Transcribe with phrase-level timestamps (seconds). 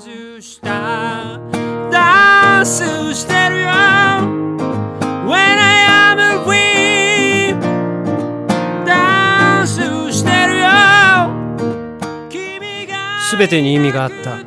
[0.00, 1.38] 外した。
[1.92, 3.68] ダンスしてるよ。
[5.26, 7.54] When I am free
[8.86, 10.68] ダンスしてるよ。
[12.30, 14.38] 君がすべてに意味があった。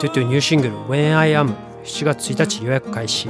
[0.00, 1.54] トゥトゥニューシングル When I Am
[1.84, 3.28] 7月1日予約開始。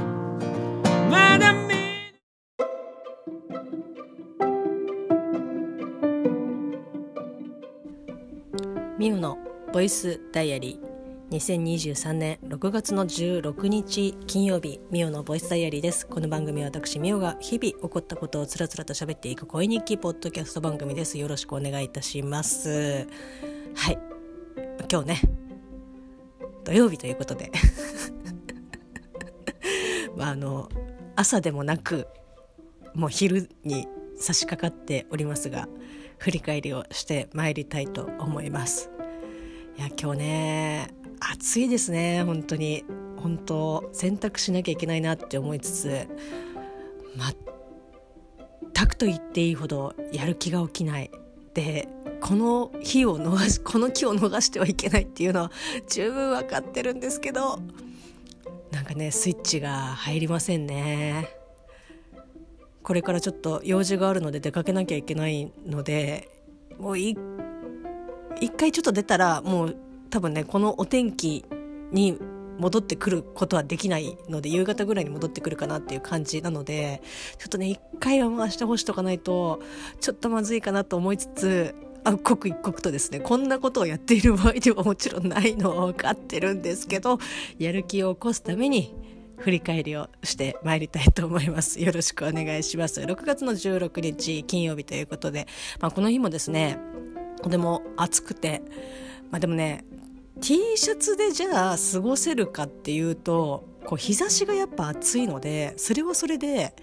[8.97, 9.37] ミウの
[9.73, 10.92] ボイスダイアリー
[11.33, 16.05] 2023年6月の16日金曜日ミオのボイスダイアリーです。
[16.05, 21.17] この番組は私ミオが日々起こったことをつらつらと喋っていく声日記ポッドキャスト番組です。
[21.17, 23.07] よろしくお願いいたします。
[23.73, 23.97] はい。
[24.91, 25.21] 今日ね
[26.65, 27.51] 土曜日ということで。
[30.15, 30.69] まああの
[31.15, 32.05] 朝でもなく
[32.93, 35.67] もう昼に差し掛かっておりますが
[36.19, 38.91] 振り返りをしてまいりたいと思います。
[39.79, 42.83] いや今日ね暑いですね本当に。
[43.23, 46.07] 本当洗濯しなきゃいけないなって思いつつ
[48.75, 51.09] 全くと言っていいほどやる気が起きない。
[51.53, 51.87] で
[52.19, 55.51] この日を逃しこの木を逃してはいけないっていうのは
[55.87, 57.59] 十分分かってるんですけど
[58.71, 61.29] なんかねスイッチが入りませんね。
[62.81, 66.27] これからちょっと用事があるので出かけなきゃいけないので
[66.77, 67.17] もうい
[68.41, 69.77] 一回ちょっと出たらもう
[70.13, 71.43] 多分ねこのお天気
[71.91, 72.19] に
[72.59, 77.01] 戻ってくることはできないので夕方ぐらいに戻ってくるかなっていう感じなので
[77.39, 79.59] ちょっとね一回は回して干しとかないと
[80.01, 87.17] ちょっとまずいかなと思いつつあ刻一刻とですねこんなことをやっている場合ではもちろんないのは分かってるんですけど
[87.57, 88.93] やる気を起こすために
[89.37, 91.81] 振り返りをしてまいりたいと思います。
[91.81, 93.01] よろしくお願いします。
[93.01, 95.47] 6月の16日金曜日ということで、
[95.79, 96.77] まあ、この日もですね
[97.41, 98.61] とても暑くて
[99.31, 99.83] まあでもね
[100.41, 106.75] T シャツでじゃあ過ごせるかっていうとこう日差しがやっぱ暑いのでそれはそれで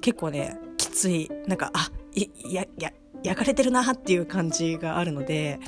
[0.00, 5.60] 結構ねきついなんかあいやや焼かれてるなっていう感じがあるので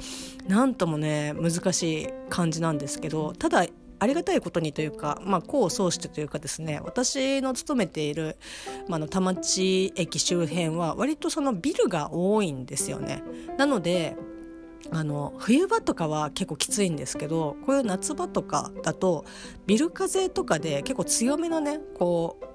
[0.48, 3.66] なんともね難しい感じなんですけどただ
[4.00, 8.36] ありがたいことにというか、まあ、功を奏してというかですね私の勤めている、
[8.88, 13.22] まあ、の田町駅周辺は割とそのビルが多いんですよね。
[13.56, 14.16] なので
[14.90, 19.24] あの冬場とかは結構きついんですけどこういう夏場とかだと
[19.66, 22.54] ビル風とかで結構強めのねこう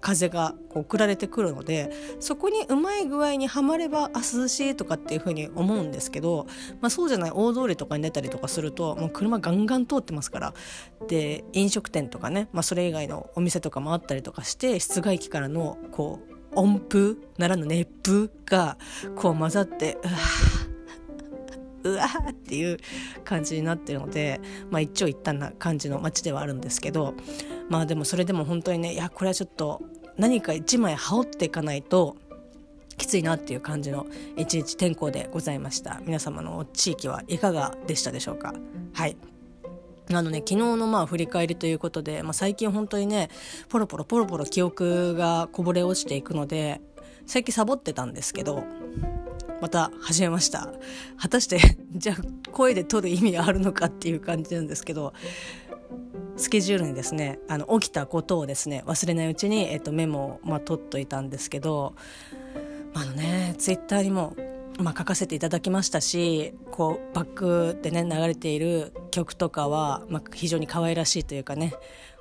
[0.00, 6.46] 風がこう送られてくるのでそこにうまい具合にはまればあ涼しいとかっていうふうに思うんですけど、
[6.80, 10.54] まあ、そうじゃない大通りとかに出たりとかするともう車ガンガン通ってますから。
[11.08, 18.78] で飲食店とかね、まあ、それ以外のお店とかもあったりとかして室外機からのこう温風ならぬ熱風が
[19.14, 20.12] こう混ざってうわ
[21.86, 22.78] うわーっていう
[23.24, 27.14] 感じになってるので、まあ、一長一短な感じの街ではあるんですけど
[27.68, 29.82] まあでもそれでも本当にねいやこれはちょっと
[30.16, 32.16] 何か一枚羽織っていかないと
[32.96, 36.00] きついなっていう感じの一日天候でございました。
[36.06, 38.54] 皆様の地域はいかがでしたでしょうか？
[38.94, 39.18] はい。
[40.10, 43.28] あのね、昨日のまあ振り返りということで、まあ、最近本当にね
[43.68, 46.80] ポロポロポロポロ記憶がこぼれ落ちていくので
[47.26, 48.64] 最近サボってたんですけど
[49.60, 50.72] また始めました。
[51.18, 51.58] 果たして
[51.92, 52.16] じゃあ
[52.52, 55.12] 声で撮る意味があるのかっていう感じなんですけど
[56.36, 61.94] スケジュールにですねあの起きたことをですね忘れないうちに、えっと、メモを、まあ、取っといたんですけど
[62.94, 64.36] あのねツイッターにも、
[64.78, 71.72] まあ、書かせていただきましたしこうバックでね流れている曲とかは、まあ、非常に可愛らしいというかね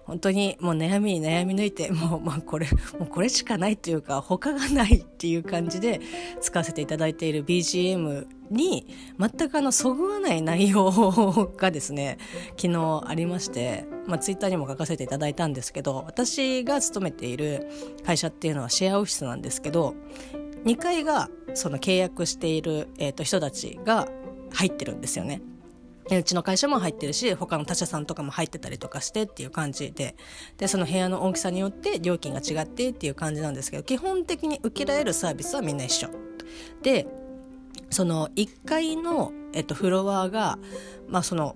[0.06, 2.68] 本当にもう悩みに悩み抜いてもう,、まあ、これ
[3.00, 6.00] もうこれしかないというか他がないっていう感じで
[6.42, 8.88] 使わせていただいている BGM に
[9.20, 12.20] 全くあのそぐわない内容がですね
[12.56, 17.68] 昨日ありまして、まあ、ツイッターにも書かせていただいたんですけど私が勤めている
[18.06, 19.96] 会社っていうのはシェアオフィスなんですけど
[20.66, 24.08] 2階がその契約している、えー、と人たちが
[24.52, 25.42] 入ってるんですよね。
[26.12, 30.16] うちの会社も入ってるし他の他社さんとかも入ってたりとかしてっていう感じで。
[30.58, 36.10] でその部屋の大きさによって料金が違ってっていう感じなんですけど基本的に受けられるサービスはみんな一緒。
[36.84, 37.08] で
[37.90, 40.60] その1階の、えっと、フロアが
[41.08, 41.56] まあその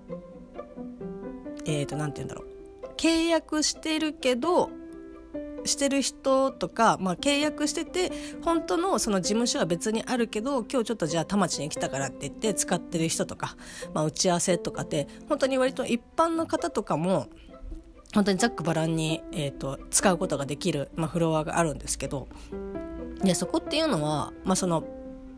[1.64, 2.50] えっ、と何て言うんだろう。
[2.96, 4.70] 契約してるけど
[5.64, 8.10] してる人とか、まあ、契約してて
[8.42, 13.56] 本当のその事務所は別にあるけど今日ちょっとじゃあ田町に来たからって言って使ってる人とか、
[13.94, 17.28] まあ、打ち合わせとかって本当に割と一般の方とかも
[18.14, 22.28] 本当にざっくばらんに、えーと、使うことができる、まあ、フロアがあるんですけど
[23.22, 24.84] でそこっていうのは、まあ、その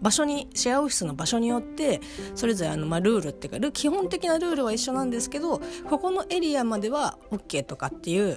[0.01, 2.01] 場所にシェアオフィスの場所によって
[2.35, 8.37] それぞれあの、まあ、ルールっていうか基本的なルールは一緒なんですけどここのエリアまでは OK とかっていう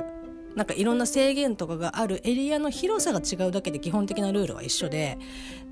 [0.56, 5.18] なんかいろんな制限とかがあるエリアの広さが違うだけで基本的なルールは一緒で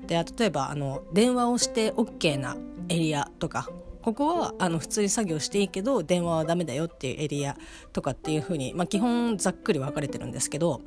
[0.06, 2.56] で例えばあの電話をして OK な
[2.88, 3.68] エリアとか
[4.02, 7.56] ここはあの普通に作業していいけど電話はダメだよっていうエリア
[7.94, 10.82] とかっていうふうに、まあ、基本ざっくり分かれてるんですけど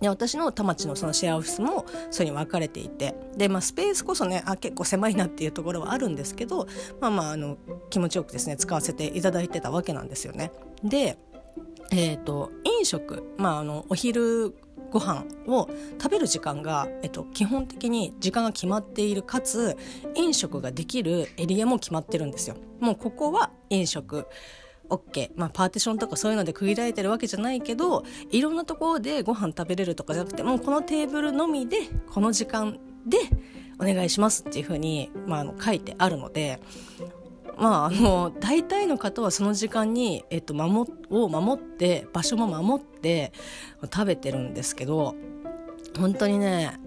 [0.00, 6.66] で私の田町のそのシェアオフィスもそれに分かれていてで、まあ、スペースこそねあ結構狭いなっていうところはあるんですけど
[7.00, 7.56] まあまああの
[7.90, 10.52] 気持ちよくですね使わせていただいてたわけなんですよね。
[10.84, 11.18] で
[11.90, 14.54] えーと、飲食、まあ、あのお昼
[14.90, 15.68] ご飯を
[16.00, 19.76] 食べる時間が、えっと、基本的に時間が決まっているかつ
[20.14, 22.56] 飲食ができるエリアも決まってるんですよ。
[22.80, 24.26] もうここは飲食
[24.88, 31.78] OK、まあ、パーティションとかそういうので区切られてるわけじゃないけどいろんなところでご飯食べれるとかじゃなくてもうこのテーブルのみで
[32.08, 33.18] この時間で
[33.78, 36.60] お願いしますっていうふうに、まあ、あの書いてあるので
[37.56, 43.32] まあ、あの大体の方はその時間に、えっと、守を守って場所も守って
[43.82, 45.14] 食べてるんですけど
[45.98, 46.78] 本当にね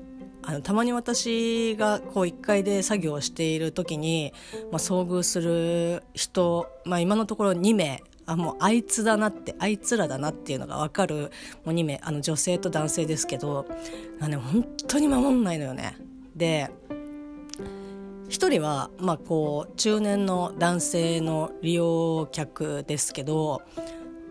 [0.43, 4.33] あのたまに私がこう1階で作業している時に、
[4.71, 11.31] まあ、遭遇する人、まあ、今のところ2名あもうあいつだなってあいつらだなっていうのが分かる
[11.65, 13.65] もう2名あの女性と男性ですけど、
[14.21, 15.97] ね、本当に守んないのよね。
[16.35, 16.69] で
[18.29, 23.63] 一人は、まあ、こう中年の男性の利用客ですけど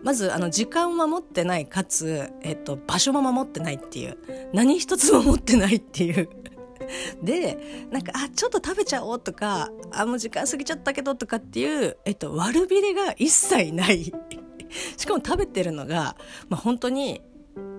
[0.03, 4.17] まずあの時間を守ってないかつ、えっと、場所も守ってないっていう
[4.53, 6.29] 何一つも持ってないっていう
[7.21, 14.05] でなんかあちょっと食べちゃおうとかあもう時間過ぎちゃったけどとかっていう、えっと、悪びれが一切ない
[14.95, 16.15] しかも食べてるのが、
[16.47, 17.21] まあ、本当に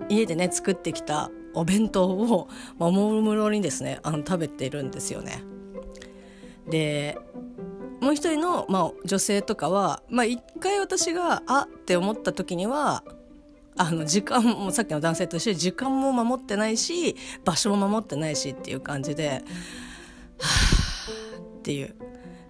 [0.09, 2.47] 家でね作ってきたお弁当を、
[2.77, 5.43] まあ、おもむろにですねあの食べてるんですよね。
[6.71, 7.17] で
[8.01, 13.03] もう一人の、まあ、女性とかは、まあ、一回私があって思った時には
[13.77, 17.15] あの時間もさっきの男性として時間も守ってないし
[17.45, 21.11] 場所も守ってないしっていう感じではあ
[21.59, 21.95] っていう。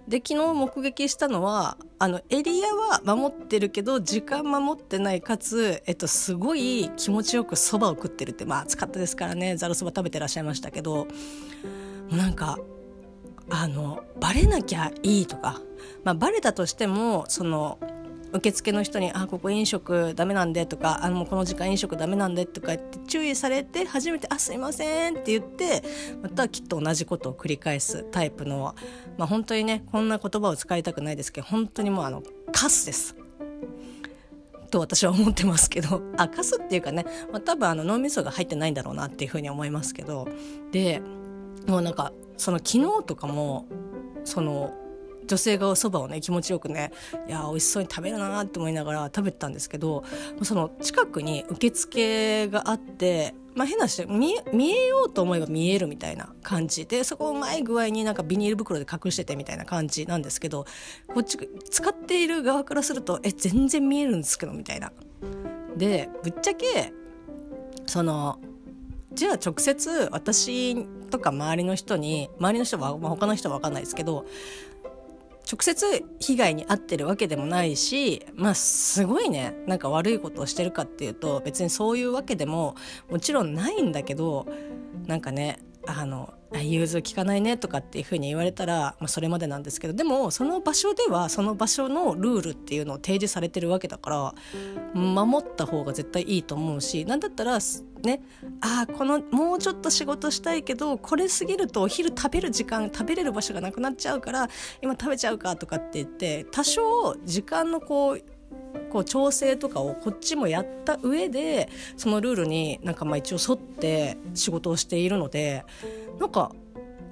[0.08, 11.08] で昨日目撃したのはあのエリアは守ってるけど時間守ってないかつ、えっと、すごい気持ちよくそばを食ってるってまあ暑かったですからねざるそば食べてらっしゃいましたけども
[12.12, 12.58] うなんか
[13.52, 15.62] あのバレなきゃいいとか、
[16.04, 17.78] まあ、バレたとしてもその
[18.34, 25.84] 受付の人に「あここ飲食ダメなんで」とか「あのこの時間飲食ダメなんで」とかって注意されて初めて「あすいません」って言って
[26.22, 28.74] またきっと同じことを繰り返すタイプの、
[29.18, 33.16] まあ、本当にねこんな言葉を使いたくないですけど本当にもうあのカスです。
[34.70, 40.30] と私は思ってますけどあカスっていうかね、まあ、多分あの脳みそが入ってないんだろうなっていうふうに思いますけど
[40.72, 41.02] で
[41.68, 43.66] もうなんかその昨日とかも
[44.24, 44.74] その
[45.26, 46.92] 女性がそばをね気持ちよくね
[47.28, 50.04] いや美味しそうに食べるなって思いながら食べてたんですけど
[50.44, 60.66] その近くに受付があって、まあ、変な話見見えようと思えば見えるみたいな感じでそこをうまい具合になんかビニール袋で隠しててみたいな感じなんですけど
[61.08, 61.38] こっち
[61.70, 64.92] 使っている側からするとえ全然見えるんですけどみたいな。
[65.78, 66.92] でぶっちゃけ
[67.86, 68.40] その
[69.14, 74.26] じゃあ直接私とか周りの人に周りの人は、まあ、他の人は分かんないですけど
[75.52, 82.76] 直接被害に遭ってるわけでもないしまあすごいねなんか悪いことをしてるかっていうと別にそういうわけでも
[83.10, 84.48] もちろんないんだけど
[85.08, 94.36] なんかねあの融通聞かないねとかっていうふうに言われたら、まあ、それまでなんですけどでもその場所ではその場所のルールっていうのを提示されてるわけだから
[94.94, 97.60] 守った方が絶対いいと思うし何だったら
[98.02, 98.22] ね。
[98.62, 104.50] ああこのもうちょっと仕事したいけどこれ過ぎるとお昼食べる時間食べれる場所がなくなっちゃうから
[104.82, 108.22] 今食べちゃうかとかって言って多少時間のこう
[108.92, 115.66] こう調整とかをこっちもやった上でそのルールになんかまあ一応沿って仕事をしているので
[116.20, 116.52] なんか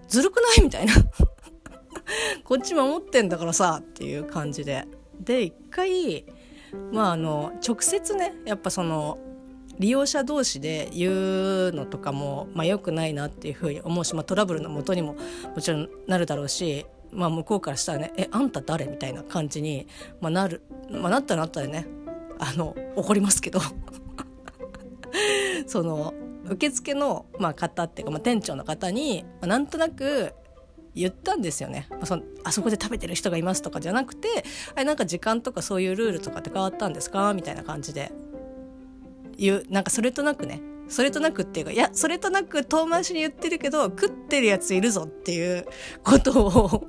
[0.08, 0.93] ずるくないみたいな。
[2.43, 4.88] こっち守ってんだからさっていう感じで。
[5.19, 6.25] で一回
[6.91, 9.17] まああの直接ねやっぱその
[9.79, 15.15] 利用者同士で言うのとかも、まあ、よくないなっていうふうに思うし、まあ、トラブルのもとにも
[15.55, 19.88] もちろんなるだろうしまあ、向こうからしたらね「えあんた誰?」みたいな感じに、
[20.21, 21.88] まあ、なる、まあ、なったらなったらね
[22.38, 23.59] あの怒りますけど。
[25.65, 26.13] その
[26.45, 30.33] 受付の、まあ、方っていうか、まあ、店長の方に、まあ、なんとなく
[30.95, 34.43] 言ったんですよね、まあ、そのあそこで食べてる人がいますとかじゃなくて
[34.75, 37.33] あれなんか時間とかそういうルールとかって変わったんですか？
[37.33, 38.12] みたいな感じで。
[39.39, 45.65] 言うなんかそれとなくねそれとなくっていうかいやそれとなく遠回しに言ってるけど食ってるやついるぞっていう
[46.03, 46.88] ことを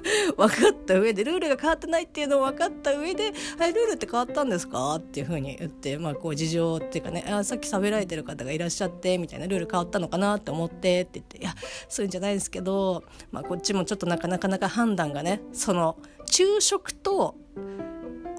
[0.36, 11.54] 分かった上でルールが変わってないっていうのを分かった上で「はいルールって変わったんですか?」っていうふうに言ってまあこう事情っていうかねあさっき喋られてる方がいらっしゃってみたいなルール変わったのかなって思ってって言って「いや
[11.88, 17.36] そういうんじゃないですけど、まあ、こっちもちょっとなかなかなか判断がねその昼食と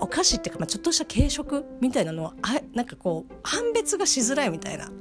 [0.01, 4.91] お菓子っていうか、まあ、ちょっとした軽食みたいなのはあなんかこう判別がしづらいみたいな。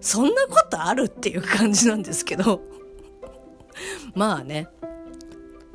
[0.00, 2.60] そんなことあるっていう感じなんですけど。
[4.14, 4.68] まあね。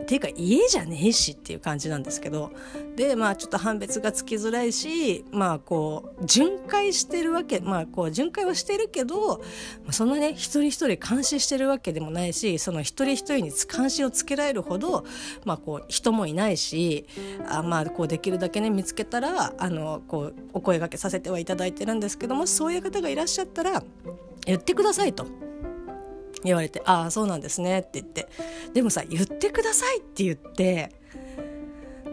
[0.09, 2.51] ていうか家じゃねえしっていう感じなんですけど
[2.95, 9.43] でまあちょっと判別がつきづらいしまあこう巡回してるわけまあこう巡回はしてるけど
[9.91, 15.05] そんなね一人一人監視してるわけでもないしその一人一人に監視をつけられるほど
[15.45, 17.05] まあこう人もいないし
[17.47, 23.83] あまあこうできるだけね見つけたらあのこうお声がけさせてはいただいてるんですけどもそういう方がいらっしゃったら
[24.47, 25.48] 言ってくださいと。
[26.43, 28.27] 言われて「ああそうなんですね」って言って
[28.73, 30.91] でもさ「言ってください」って言って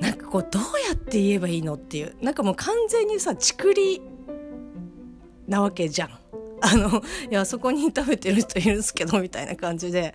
[0.01, 4.03] なんかこうどうやって言えばいいのっていうなんかもう完全にさちくり
[5.47, 6.19] なわけじゃん。
[6.63, 10.15] あのいやそこに食べてる人いるんですけどみたいな感じで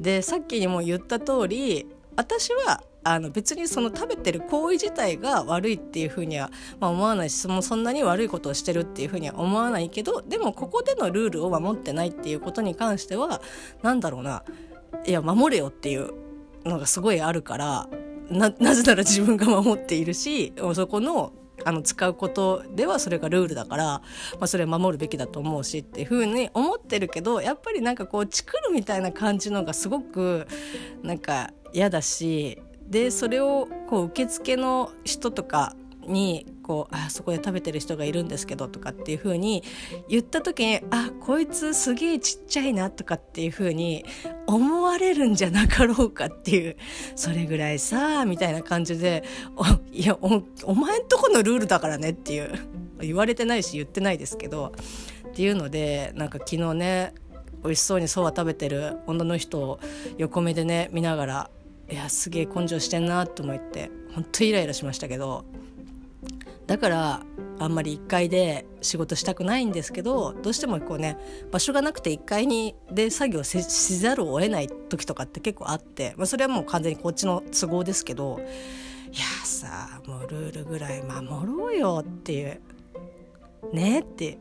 [0.00, 13.42] でさっきにも言った通り私はあの別にその食べてる行為自体が悪いっていうふうには、まあ、思わないしそそんなに悪いことをしてるっていうふうには思わないけどでもここでのルールを守ってないっていうことに関しては
[13.82, 14.44] 何だろうな
[15.04, 16.12] いや守れよっていう
[16.64, 17.88] のがすごいあるから
[18.30, 21.32] ななぜなら自分が守っているしそこの
[21.64, 24.02] あの使うことではそれがルールだから、ま
[24.40, 30.46] あ、それは守るべきだと思うしっていうふうに思ってるけどやっぱりなんかこうチクるみたいな感じのがすごく
[31.02, 32.60] なんか嫌だし
[32.92, 35.74] でそれをこう受付の人とか
[36.06, 39.62] にこうあそこで食べてる人がいるんですけどとかっていう風に
[40.10, 44.04] 言った時にあこいつすげえちっちゃいなとかっていう風に
[44.46, 46.76] 思われるんじゃなかろうかっていう
[47.16, 49.24] それぐらいさみたいな感じで
[49.56, 52.52] おいやおお前んとこのルールだからねっていう
[53.00, 54.74] 言われてないし言ってないですけど
[55.28, 57.14] っていうのでなんか昨日ね
[57.64, 59.80] 美味しそうにそば食べてる女の人を
[60.18, 61.50] 横目でね見ながら
[61.92, 65.44] いやすげえ根性してんなと思って本当イライラしましたけど
[66.66, 67.20] だから
[67.58, 71.18] あんまり1階で仕事したくないんですけどどうしてもこうね
[71.50, 82.60] 場所がなくて1階にで作業しざるを得ない時とかって結構あって、まあ、それはもう完全にこっちの都合ですけどいやさもうルールぐらい守ろうよっていう
[83.72, 84.38] ねって。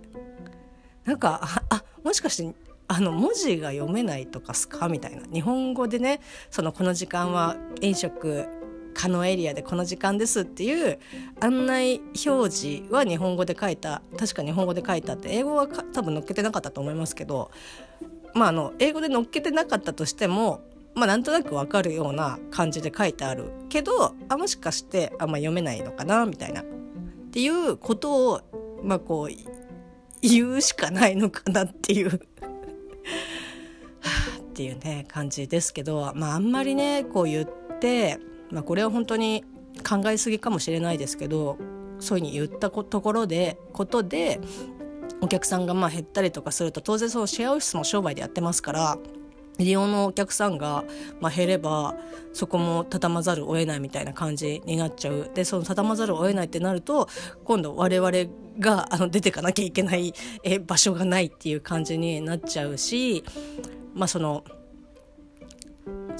[1.03, 2.55] なんかあもしかして
[2.93, 4.89] あの文字が読めないとかすか？
[4.89, 5.21] みたいな。
[5.31, 6.19] 日本語でね
[6.49, 8.45] そのこの時間は飲食
[8.93, 10.99] 可能エリアでこの時間ですっていう
[11.39, 17.49] 案内表示は日本語で書いた確か日本語で書いたって英語は多分載っけてなかったと思いますけど
[18.33, 20.59] まああの英語で載っけてなかったとしても
[20.93, 26.61] まあなんとなくわかるような感じで書いてあるけどあもしかしてあんま読めないのかなみたいな。
[26.61, 26.65] っ
[27.31, 28.41] ていうことを
[28.83, 29.35] まあこう
[30.21, 32.19] 言うしかないのかなっていう。
[34.01, 38.19] はあっていうね感じですけど、まあ、あんまりねこう言って、
[38.51, 39.43] まあ、これは本当に
[39.87, 41.57] 考えすぎかもしれないですけど
[41.99, 44.39] そういうふうに言ったところでことで
[45.21, 48.97] お客さんがまあ減ったりとかすると当然そうシェアオフィスも商売でやってますから
[49.57, 50.83] 利用のお客さんが
[51.19, 51.95] まあ減れば
[52.33, 55.29] そこも畳まざるを得ないみたいな感じになっちゃう。
[55.33, 57.07] でその畳まざるを得ないってなると
[57.43, 58.11] 今度我々
[58.59, 63.23] があの出てかなきゃいけないえ場所がないっていう感じになっちゃうし
[63.93, 64.43] まあその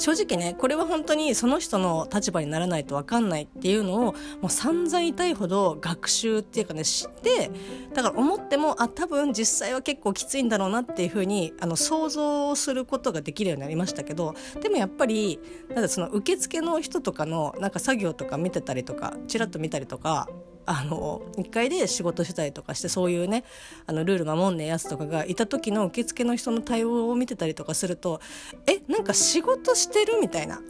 [0.02, 7.52] 正直ねこれは本当にその人の立場にならないと分かんないっていうのをもう散々痛いほど学習っていうかね知って
[7.94, 15.40] だから思ってもあ多分実際は結構きついんだろうなっていうふうにあの想像することができるようになりましたけどでもやっぱり
[15.70, 20.28] なんその受付の人とかのなんか作業とか見てたりとかちらっと見たりとか
[20.66, 23.44] あの1階で仕事してたりとかしてそういうね
[23.86, 28.22] あのルール守んねえやつとかがいた時の受付の人の対応を見てたりとかすると
[28.68, 30.62] えなんか仕事してるみたいな。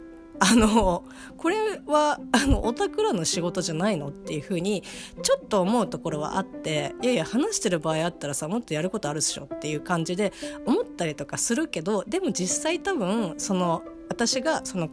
[0.44, 1.04] あの
[1.36, 1.56] これ
[1.86, 4.82] はあのお宅らの仕事じゃないのっていうふうに
[5.22, 10.32] ちょっと思うところはあっていやいや話してる場合あったらさもっとやることあるっしょっていう感じで
[10.66, 14.90] 思ったりとかするけどでも実際多分その私がその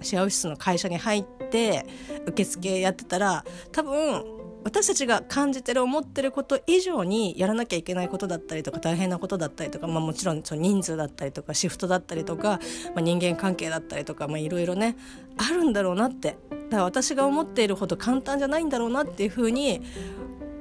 [0.00, 1.86] シェアオフィスの会社に入って
[2.26, 4.24] 受付やってたら多分
[4.64, 12.60] 私たちが感じてる思ってること以上にやらなきゃいけないことだったりとか大変なことだったりとか、まあ、もちろんその人数だったりとかシフトだったりとか、
[12.94, 14.96] まあ、人間関係だったりとかいろいろね
[15.36, 16.36] あるんだろうなって。
[16.68, 19.80] だから私が思っているほど簡単じゃないんだろうなっていうふうに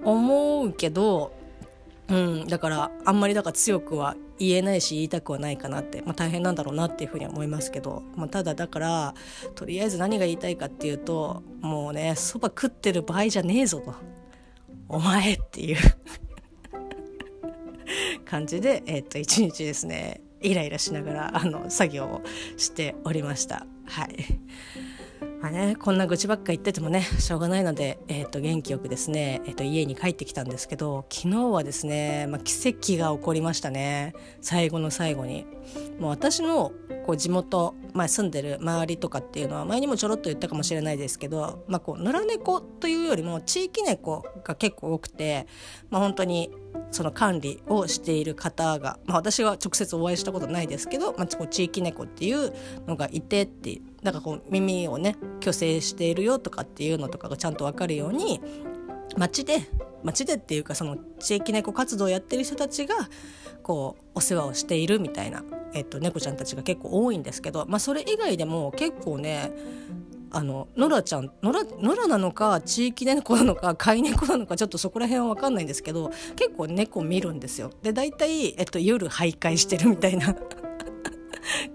[0.05, 1.33] 思うけど
[2.09, 9.13] うん、だからあんまりだから強くは言えないし言いたくはないかなって、まあ、大変なんだろうなっていうふうに思いますけど、まあ、ただだから
[9.55, 13.93] とりあえず何が言いたいかっていうともうねそば食ってる場合じゃねえぞと
[14.87, 15.77] お前っていう
[18.23, 22.21] 感じで、えっと一日ですねイライラしながらあの作業を
[22.57, 23.65] しておりました。
[23.85, 24.15] はい
[25.47, 35.45] まあね、こんな愚痴ばっか言っててもねしょうがないので、えー、と元気よくですね、えー、と家に帰ってきたんですけど昨日はですね、まあ、奇跡が起こりましたね最後の最後に。
[35.99, 36.71] もう私の
[37.05, 45.47] こう地元、まあ、住んでる周りとかっていうのは前にもちょろっと言ったかもしれないですけど、まあ、こう野良猫というよりも地域猫が結構多くて、
[45.89, 46.51] まあ、本当に
[46.91, 52.53] その管理をしている方が、まあ、私は直接お会いしたことないですけど、まあ、地域猫っていう
[52.85, 58.39] のがいてってなんかこう耳をね虚勢しているよとかっていうのとかがちゃんと分かるように
[59.17, 59.59] 街で
[60.01, 62.95] 街でっていうかその地域猫活動をやってる人たちが
[63.63, 69.51] こうお世話をしているみたいな、えっと、猫ちゃんたちが結構多いんですけど、まあ、それ以外でも結構ね
[70.31, 77.71] あのノラちゃんノラノラなのか地域猫なのか飼い猫なのかちょっとそこら辺は分かんないんですけど結構猫見るんですよ。
[77.81, 80.33] で大体、えっと、夜徘徊してるみたいな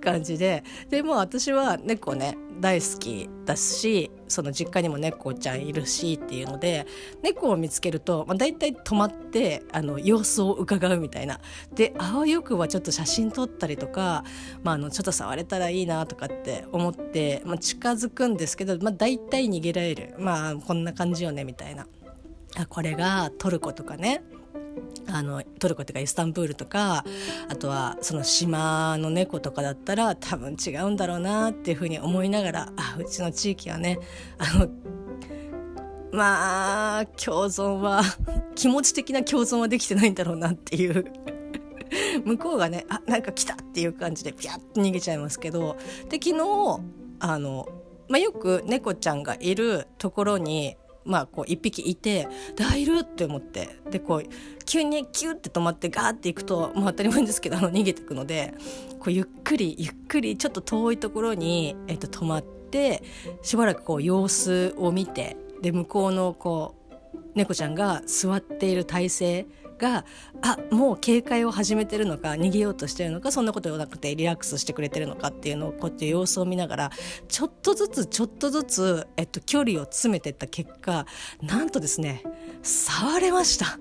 [0.01, 0.65] 感じで。
[0.89, 6.87] でも私は猫ね大好きだしその実家にも猫ちゃんいるしっていうので
[7.23, 11.41] 猫を見つけると、まあ、大体止まってあの様子を伺うみたいな。
[11.75, 14.25] であわよくはちょっと写真撮ったりとか、
[14.63, 20.15] まあ、あのちょっと触れたらいいなとかって思って、まあ、近づくんですけど、まあ、大体逃げられる。
[20.19, 21.87] まあこんな感じよねみたいな。
[22.57, 24.23] あこれがトルコとかね。
[25.09, 27.05] あのトルコとかイスタンブールとか
[27.49, 33.99] あとはその島の猫とかだったら多分違うんだろうなっていうふうに思いながらあうちの地域はね
[34.39, 34.69] あの
[36.13, 38.03] まあ共存は
[38.55, 41.05] 気持ち的な共存はできてないんだろうなっていう。
[42.25, 45.77] 向こうがねあなんか来たっていう感じでピャッと逃げちゃいますけど
[46.09, 46.81] で昨日
[47.21, 47.69] あの、
[48.09, 54.23] まあ、よく猫ちゃんがいるところにまあ、こう一匹いて「でいる!」って思ってでこう
[54.65, 58.55] 急にキュッて止まってガーっていくとまあ当たり前ですけどあの逃げていくので
[58.99, 63.03] こうゆっくりゆっくりちょっと遠いところに、えっと、止まって
[63.43, 66.93] しばらくこう様子を見てで向こうのこう
[67.35, 69.47] 猫ちゃんが座っている体勢
[69.83, 70.05] が
[70.43, 76.91] あもう警戒を始めてるのか逃げようとしてるのかそんなことなくてリラックスしてくれてるのかっていうのをこうやって様子を見ながら
[77.29, 81.05] ちょっとずつちょっとずつ、えっと、距離を詰めていった結果
[81.43, 82.23] なんとですね
[82.63, 83.79] 触れました。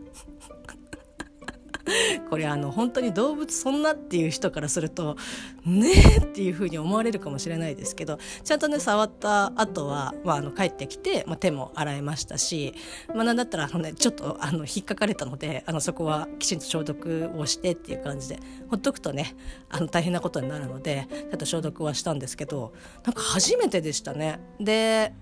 [2.29, 5.17] これあの本当に動物そんなっていう人からすると
[5.65, 12.73] ねえっていうふうに思われるかもしれないですけどちゃんとね触った後は、まあ、あの帰ってきて、まあ、手も洗いましたし、
[13.13, 18.39] まあ、なんだったらあの、ね、ちょっとあの引っかかれたのであのそこはきちんと消毒をしてっていう感じで
[18.69, 19.35] ほっとくとね
[19.69, 22.73] あの大変なことになるのでちょっと消毒はしたんですけど
[23.05, 24.39] なんか初めてでしたね。
[24.59, 25.13] で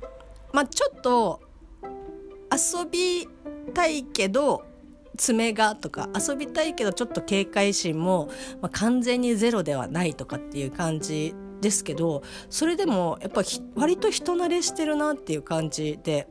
[0.51, 1.41] まあちょっと
[2.51, 3.27] 遊び
[3.73, 4.63] たいけど
[5.17, 8.29] 爪がとか遊びたいけどちょっと警戒心も、
[8.61, 13.41] まあ、完全にゼロではないとかっていう感じですけどそれでもやっぱ
[13.75, 16.27] 割と人慣れしてるなっていう感じで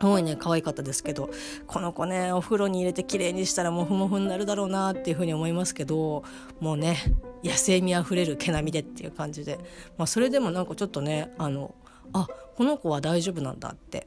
[0.00, 1.30] すごいね可愛かったですけど
[1.66, 6.24] この子ねお風呂に入れて綺麗にしたらモフモフになるだろうなっていうふうに思いますけど
[6.60, 6.98] もうね
[7.42, 9.58] 野生味あふれる毛並みでっていう感じで、
[9.96, 11.74] まあ、それでもなんかちょっとねあの
[12.12, 14.06] あこの子は大丈夫なんだって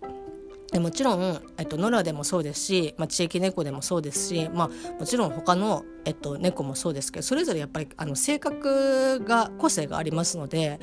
[0.77, 10.79] でもちろん、えっと、野良でもそうですし、まあ、地域猫でもそうですし、まあ、もちろん他の、えっと、猫もそうですけどそれぞれやっぱりあの性格が個性がありますので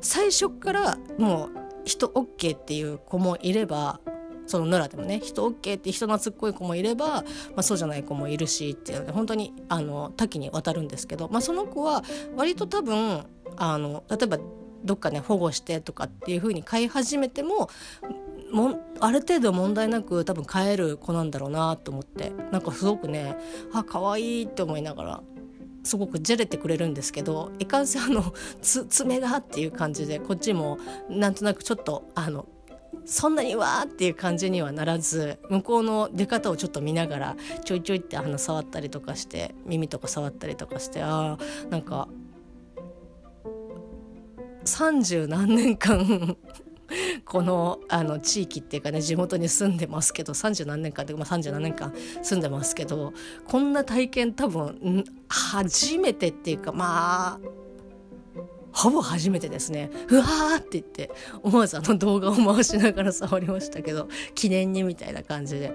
[0.00, 1.50] 最初からもう
[1.84, 4.00] 人 OK っていう子もいれば
[4.48, 7.24] その野良でもね人 OK って人懐っこい子もいれば、ま
[7.58, 12.02] あ、そうじゃない子もいるしっていうので本当にあの多岐にわたるんですけど、まあ、その子は
[12.34, 13.24] 割と多分
[13.56, 14.38] あの例えば
[14.84, 17.70] どっかね保護してとかっていう風に飼い始めても
[18.56, 22.32] もある程度問題なく多分飼える子なんだろうなと思って。
[22.50, 23.36] なんかすごくね
[23.72, 25.20] あ可愛いって思いながら
[25.82, 32.46] すごくじゃれてくれるんですけどいかんせんあの爪がっていう感じでこっちもなんとなくちょっとあの
[33.04, 42.08] そんなにわーっていう感じにはならず向こうの出方をちょっと見ながらちょいちょいって鼻触ったりとかして耳とか触ったりとかしてあーなんか
[44.64, 46.36] 三十何年間
[47.26, 53.12] このあの地域っていうかね地元に住んでますけど30何年間で、まあ、37年間住んでますけど
[53.44, 57.40] こんな体験多分初めてっていうかまあ
[58.72, 59.90] ほぼ初めてですね。
[60.10, 61.10] うわーって言って
[61.42, 65.72] 思わずあの動画を回しながら 触りましたけど記念にみたいな感じで。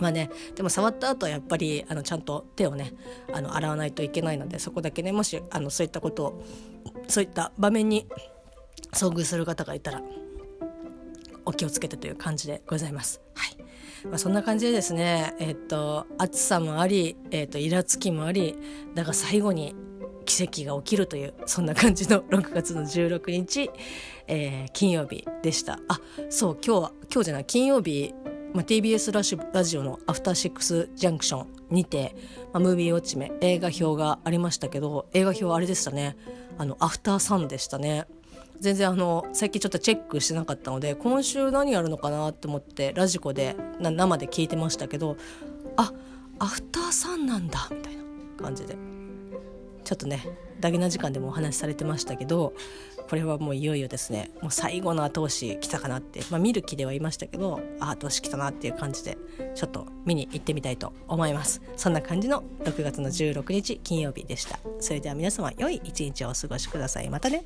[0.00, 2.92] まあねでも触った後はやっぱりあのちゃんと手をね
[3.32, 6.42] あの洗わないといけないのでそこだけねもしあのそういったことを
[7.06, 8.08] そういった場面に
[8.92, 10.02] 遭遇する方がいたら
[11.44, 13.20] お気をつけてという感じでございます。
[13.34, 13.56] はい。
[14.06, 18.56] まあ、そんな感じでですね、えっと暑さもあり、えっとイラつきもあり
[18.94, 19.74] だが最後に
[20.24, 23.70] 奇跡が起きるというそんな感じの 6月の16日、
[24.26, 25.78] えー、金曜日でした。
[25.88, 26.00] あ
[26.30, 28.14] そう今日は今日じゃない金曜日、
[28.52, 32.14] まあ、TBS ラジラジオの「アフターシックスジャンクション」にて、
[32.52, 36.16] まあ、ムービーウォッチメ映画表がありましたけど映画表あれでしたね。
[36.58, 38.06] あのアフターサンでしたね。
[38.62, 45.16] 全然あの最近ちょっとチェックしてなかったので今週何やるのかなって思ってラジコで生で聞いてましたけど
[45.76, 45.92] あ
[46.38, 48.02] アフターサンなんだみたいな
[48.40, 48.76] 感じで。
[49.84, 50.24] ちょっとね
[50.60, 52.54] ダゲな時間でもお話しされてましたけど
[53.10, 54.30] これはもういよいよですね。
[54.40, 59.18] もう最後の後押し来たかなって、まあ、見る気ではいましたけどあ後押し来たなっていう感じで
[59.56, 61.60] ちょっと見に行ってみたいと思います。
[61.76, 64.60] そんな感じの6月の16日金曜日でした。
[64.78, 67.10] それでは皆様良い一日をお過ごしください。
[67.10, 67.44] またね。